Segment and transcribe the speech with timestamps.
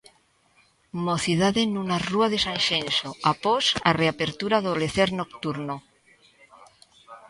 [1.07, 5.75] Mocidade nunha rúa de Sanxenxo após a reapertura do lecer nocturno.